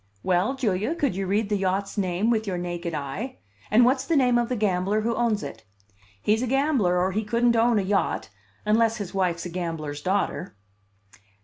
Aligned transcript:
Well, 0.23 0.55
Julia, 0.55 0.95
could 0.95 1.15
you 1.15 1.27
read 1.27 1.49
the 1.49 1.57
yacht's 1.57 1.95
name 1.95 2.31
with 2.31 2.47
your 2.47 2.57
naked 2.57 2.95
eye? 2.95 3.37
And 3.69 3.85
what's 3.85 4.03
the 4.03 4.15
name 4.15 4.39
of 4.39 4.49
the 4.49 4.55
gambler 4.55 5.01
who 5.01 5.13
owns 5.13 5.43
it? 5.43 5.63
He's 6.19 6.41
a 6.41 6.47
gambler, 6.47 6.97
or 6.99 7.11
he 7.11 7.23
couldn't 7.23 7.55
own 7.55 7.77
a 7.77 7.83
yacht 7.83 8.29
unless 8.65 8.97
his 8.97 9.13
wife's 9.13 9.45
a 9.45 9.49
gambler's 9.49 10.01
daughter." 10.01 10.55